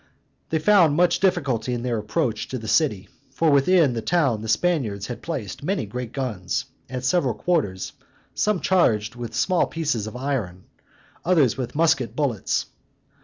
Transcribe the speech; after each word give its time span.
They 0.49 0.57
found 0.57 0.95
much 0.95 1.19
difficulty 1.19 1.75
in 1.75 1.83
their 1.83 1.99
approach 1.99 2.47
to 2.47 2.57
the 2.57 2.67
city, 2.67 3.07
for 3.29 3.51
within 3.51 3.93
the 3.93 4.01
town 4.01 4.41
the 4.41 4.47
Spaniards 4.49 5.05
had 5.05 5.21
placed 5.21 5.61
many 5.61 5.85
great 5.85 6.11
guns, 6.11 6.65
at 6.89 7.05
several 7.05 7.35
quarters, 7.35 7.93
some 8.33 8.61
charged 8.61 9.13
with 9.13 9.35
small 9.35 9.67
pieces 9.67 10.07
of 10.07 10.15
iron, 10.15 10.63
and 10.65 10.65
others 11.23 11.55
with 11.55 11.75
musket 11.75 12.15
bullets. 12.15 12.65